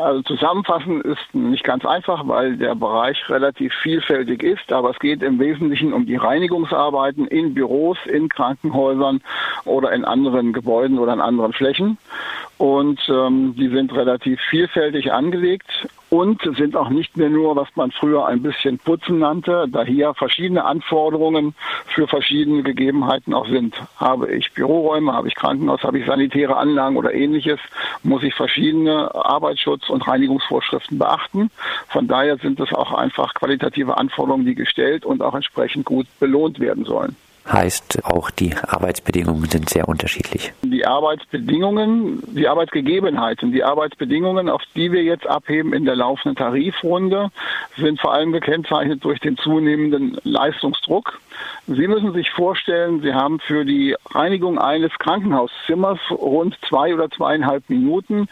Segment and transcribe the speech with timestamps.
[0.00, 5.22] Also zusammenfassen ist nicht ganz einfach, weil der Bereich relativ vielfältig ist, aber es geht
[5.22, 9.20] im Wesentlichen um die Reinigungsarbeiten in Büros, in Krankenhäusern
[9.66, 11.98] oder in anderen Gebäuden oder in anderen Flächen.
[12.60, 17.90] Und ähm, die sind relativ vielfältig angelegt und sind auch nicht mehr nur, was man
[17.90, 21.54] früher ein bisschen putzen nannte, da hier verschiedene Anforderungen
[21.86, 23.74] für verschiedene Gegebenheiten auch sind.
[23.96, 27.60] Habe ich Büroräume, habe ich Krankenhaus, habe ich sanitäre Anlagen oder ähnliches,
[28.02, 31.50] muss ich verschiedene Arbeitsschutz- und Reinigungsvorschriften beachten.
[31.88, 36.60] Von daher sind es auch einfach qualitative Anforderungen, die gestellt und auch entsprechend gut belohnt
[36.60, 37.16] werden sollen
[37.48, 40.52] heißt auch die Arbeitsbedingungen sind sehr unterschiedlich.
[40.62, 47.30] Die Arbeitsbedingungen, die Arbeitsgegebenheiten, die Arbeitsbedingungen, auf die wir jetzt abheben in der laufenden Tarifrunde,
[47.76, 51.20] sind vor allem gekennzeichnet durch den zunehmenden Leistungsdruck.
[51.66, 57.68] Sie müssen sich vorstellen, Sie haben für die Reinigung eines Krankenhauszimmers rund zwei oder zweieinhalb
[57.70, 58.28] Minuten.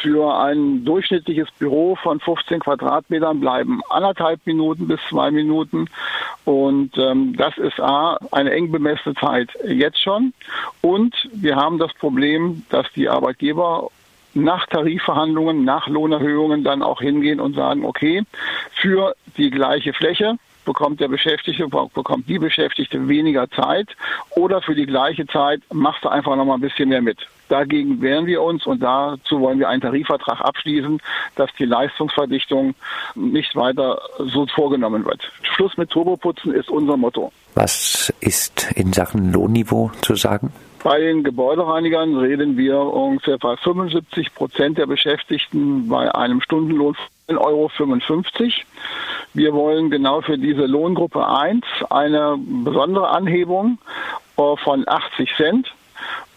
[0.00, 5.86] Für ein durchschnittliches Büro von 15 Quadratmetern bleiben anderthalb Minuten bis zwei Minuten.
[6.44, 10.32] Und ähm, das ist A, eine eng bemessene Zeit jetzt schon.
[10.80, 13.90] Und wir haben das Problem, dass die Arbeitgeber
[14.34, 18.22] nach Tarifverhandlungen, nach Lohnerhöhungen dann auch hingehen und sagen, okay,
[18.72, 20.38] für die gleiche Fläche
[20.68, 23.88] bekommt der Beschäftigte, bekommt die Beschäftigte weniger Zeit
[24.36, 27.18] oder für die gleiche Zeit machst du einfach noch mal ein bisschen mehr mit.
[27.48, 31.00] Dagegen wehren wir uns und dazu wollen wir einen Tarifvertrag abschließen,
[31.36, 32.74] dass die Leistungsverdichtung
[33.14, 35.32] nicht weiter so vorgenommen wird.
[35.40, 37.32] Schluss mit Turboputzen ist unser Motto.
[37.54, 40.52] Was ist in Sachen Lohnniveau zu sagen?
[40.84, 47.38] Bei den Gebäudereinigern reden wir ungefähr bei 75 Prozent der Beschäftigten bei einem Stundenlohn von
[47.38, 47.70] 1,55 Euro.
[49.38, 53.78] Wir wollen genau für diese Lohngruppe 1 eine besondere Anhebung
[54.36, 55.72] äh, von 80 Cent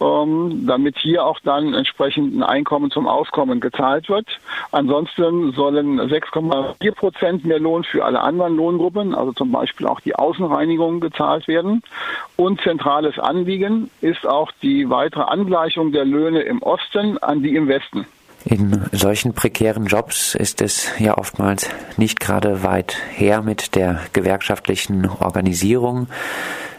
[0.00, 4.26] ähm, damit hier auch dann entsprechend ein Einkommen zum Auskommen gezahlt wird.
[4.72, 10.16] Ansonsten sollen 6,4 Prozent mehr Lohn für alle anderen Lohngruppen, also zum Beispiel auch die
[10.16, 11.82] Außenreinigung, gezahlt werden.
[12.36, 17.68] Und zentrales Anliegen ist auch die weitere Angleichung der Löhne im Osten an die im
[17.68, 18.06] Westen.
[18.50, 25.06] In solchen prekären Jobs ist es ja oftmals nicht gerade weit her mit der gewerkschaftlichen
[25.06, 26.06] Organisierung.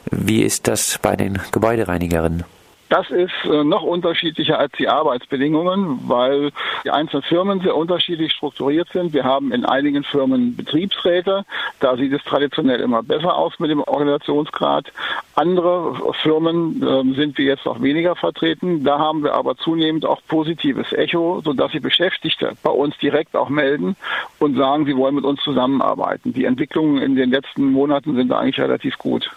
[0.09, 2.43] Wie ist das bei den Gebäudereinigerinnen?
[2.89, 6.51] Das ist äh, noch unterschiedlicher als die Arbeitsbedingungen, weil
[6.83, 9.13] die einzelnen Firmen sehr unterschiedlich strukturiert sind.
[9.13, 11.45] Wir haben in einigen Firmen Betriebsräte.
[11.79, 14.91] Da sieht es traditionell immer besser aus mit dem Organisationsgrad.
[15.35, 18.83] Andere Firmen ähm, sind wir jetzt noch weniger vertreten.
[18.83, 23.49] Da haben wir aber zunehmend auch positives Echo, sodass die Beschäftigte bei uns direkt auch
[23.49, 23.95] melden
[24.39, 26.33] und sagen, sie wollen mit uns zusammenarbeiten.
[26.33, 29.29] Die Entwicklungen in den letzten Monaten sind eigentlich relativ gut.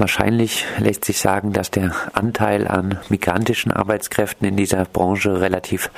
[0.00, 5.90] Wahrscheinlich lässt sich sagen, dass der Anteil an migrantischen Arbeitskräften in dieser Branche relativ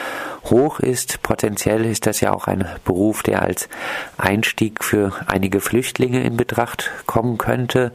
[0.50, 1.22] hoch ist.
[1.22, 3.68] Potenziell ist das ja auch ein Beruf, der als
[4.18, 7.92] Einstieg für einige Flüchtlinge in Betracht kommen könnte.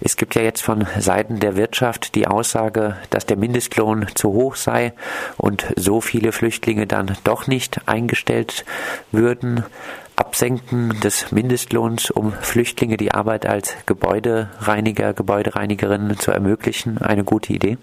[0.00, 4.56] Es gibt ja jetzt von Seiten der Wirtschaft die Aussage, dass der Mindestlohn zu hoch
[4.56, 4.94] sei
[5.36, 8.64] und so viele Flüchtlinge dann doch nicht eingestellt
[9.12, 9.62] würden.
[10.36, 17.78] Absenken des Mindestlohns, um Flüchtlinge die Arbeit als Gebäudereiniger, Gebäudereinigerinnen zu ermöglichen, eine gute Idee?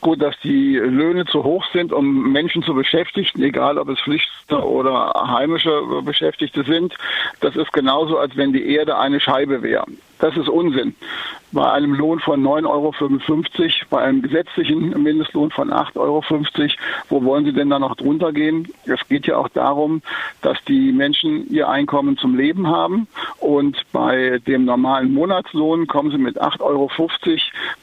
[0.00, 4.64] Gut, dass die Löhne zu hoch sind, um Menschen zu beschäftigen, egal ob es Flüchtlinge
[4.64, 6.94] oder heimische Beschäftigte sind.
[7.40, 9.84] Das ist genauso, als wenn die Erde eine Scheibe wäre.
[10.18, 10.94] Das ist Unsinn.
[11.52, 16.22] Bei einem Lohn von 9,55 Euro, bei einem gesetzlichen Mindestlohn von 8,50 Euro,
[17.08, 18.68] wo wollen Sie denn da noch drunter gehen?
[18.84, 20.02] Es geht ja auch darum,
[20.42, 23.08] dass die Menschen ihr Einkommen zum Leben haben.
[23.50, 26.88] Und bei dem normalen Monatslohn kommen Sie mit 8,50 Euro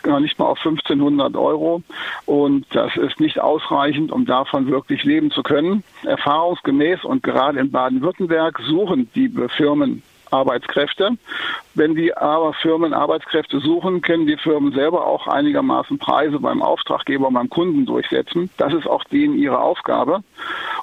[0.02, 1.82] gar nicht mal auf 1500 Euro.
[2.26, 5.84] Und das ist nicht ausreichend, um davon wirklich leben zu können.
[6.06, 11.12] Erfahrungsgemäß und gerade in Baden-Württemberg suchen die Firmen Arbeitskräfte.
[11.74, 17.30] Wenn die aber Firmen Arbeitskräfte suchen, können die Firmen selber auch einigermaßen Preise beim Auftraggeber,
[17.32, 18.50] beim Kunden durchsetzen.
[18.58, 20.24] Das ist auch denen ihre Aufgabe.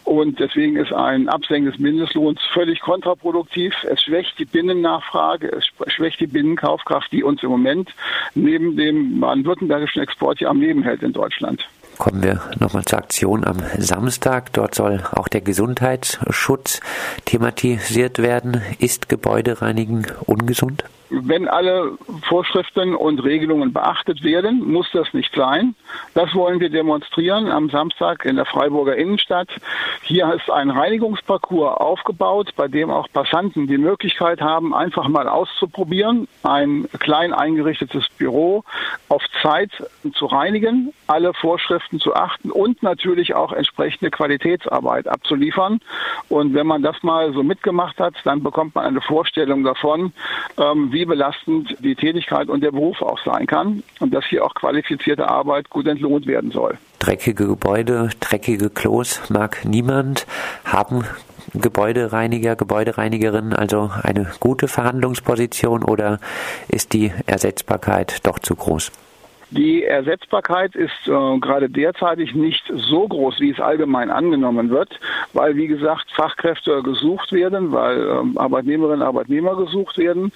[0.05, 3.75] Und deswegen ist ein Absenken des Mindestlohns völlig kontraproduktiv.
[3.85, 7.91] Es schwächt die Binnennachfrage, es schwächt die Binnenkaufkraft, die uns im Moment
[8.35, 11.67] neben dem baden-württembergischen Export hier am Leben hält in Deutschland.
[11.99, 14.53] Kommen wir nochmal zur Aktion am Samstag.
[14.53, 16.81] Dort soll auch der Gesundheitsschutz
[17.25, 18.63] thematisiert werden.
[18.79, 20.85] Ist Gebäudereinigen ungesund?
[21.11, 21.99] Wenn alle
[22.29, 25.75] Vorschriften und Regelungen beachtet werden, muss das nicht sein.
[26.15, 29.49] Das wollen wir demonstrieren am Samstag in der Freiburger Innenstadt.
[30.03, 36.29] Hier ist ein Reinigungsparcours aufgebaut, bei dem auch Passanten die Möglichkeit haben, einfach mal auszuprobieren,
[36.43, 38.65] ein klein eingerichtetes Büro
[39.09, 39.71] auf Zeit
[40.15, 45.81] zu reinigen, alle Vorschriften zu achten und natürlich auch entsprechende Qualitätsarbeit abzuliefern.
[46.29, 50.13] Und wenn man das mal so mitgemacht hat, dann bekommt man eine Vorstellung davon,
[50.59, 54.55] ähm, wie belastend die Tätigkeit und der Beruf auch sein kann und dass hier auch
[54.55, 56.79] qualifizierte Arbeit gut entlohnt werden soll.
[57.01, 60.27] Dreckige Gebäude, dreckige Klos mag niemand.
[60.65, 61.05] Haben
[61.53, 66.19] Gebäudereiniger, Gebäudereinigerinnen also eine gute Verhandlungsposition oder
[66.69, 68.91] ist die Ersetzbarkeit doch zu groß?
[69.57, 74.99] Die Ersetzbarkeit ist äh, gerade derzeitig nicht so groß, wie es allgemein angenommen wird,
[75.33, 80.33] weil, wie gesagt, Fachkräfte gesucht werden, weil ähm, Arbeitnehmerinnen und Arbeitnehmer gesucht werden.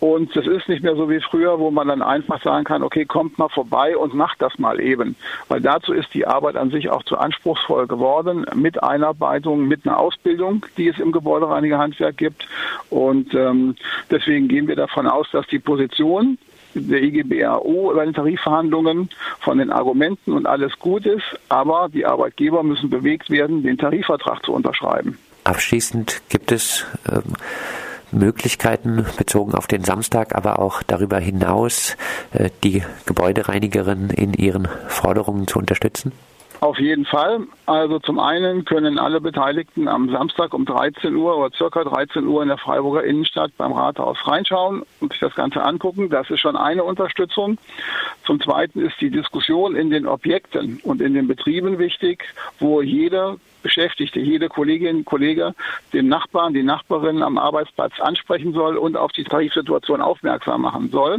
[0.00, 3.04] Und es ist nicht mehr so wie früher, wo man dann einfach sagen kann, okay,
[3.04, 5.16] kommt mal vorbei und macht das mal eben.
[5.48, 9.98] Weil dazu ist die Arbeit an sich auch zu anspruchsvoll geworden, mit Einarbeitung, mit einer
[9.98, 12.48] Ausbildung, die es im Gebäudereinigerhandwerk gibt.
[12.88, 13.76] Und ähm,
[14.10, 16.38] deswegen gehen wir davon aus, dass die Position
[16.74, 19.10] der IGBAO bei den Tarifverhandlungen
[19.40, 24.44] von den Argumenten und alles gut ist, aber die Arbeitgeber müssen bewegt werden, den Tarifvertrag
[24.44, 25.18] zu unterschreiben.
[25.44, 27.34] Abschließend gibt es ähm,
[28.12, 31.96] Möglichkeiten bezogen auf den Samstag, aber auch darüber hinaus
[32.32, 36.12] äh, die Gebäudereinigerin in ihren Forderungen zu unterstützen?
[36.62, 37.40] Auf jeden Fall.
[37.66, 42.40] Also zum einen können alle Beteiligten am Samstag um 13 Uhr oder circa 13 Uhr
[42.40, 46.08] in der Freiburger Innenstadt beim Rathaus reinschauen und sich das Ganze angucken.
[46.08, 47.58] Das ist schon eine Unterstützung.
[48.24, 52.22] Zum zweiten ist die Diskussion in den Objekten und in den Betrieben wichtig,
[52.60, 55.54] wo jeder Beschäftigte, jede Kollegin, Kollege
[55.92, 61.18] den Nachbarn, die Nachbarin am Arbeitsplatz ansprechen soll und auf die Tarifsituation aufmerksam machen soll.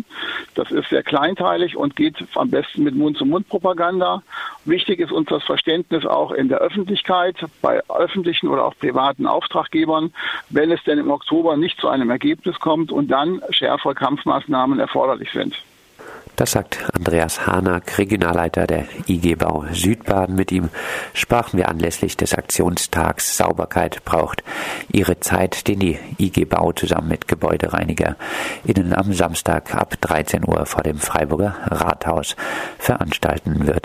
[0.55, 4.21] Das ist sehr kleinteilig und geht am besten mit Mund-zu-Mund-Propaganda.
[4.65, 10.13] Wichtig ist uns das Verständnis auch in der Öffentlichkeit, bei öffentlichen oder auch privaten Auftraggebern,
[10.49, 15.31] wenn es denn im Oktober nicht zu einem Ergebnis kommt und dann schärfere Kampfmaßnahmen erforderlich
[15.31, 15.55] sind.
[16.35, 20.35] Das sagt Andreas Hanack, Regionalleiter der IG Bau Südbaden.
[20.35, 20.69] Mit ihm
[21.13, 24.43] sprachen wir anlässlich des Aktionstags Sauberkeit braucht
[24.91, 28.15] ihre Zeit, den die IG Bau zusammen mit Gebäudereiniger
[28.63, 32.35] innen am Samstag ab 13 Uhr vor dem Freiburger Rathaus
[32.79, 33.81] veranstalten wird.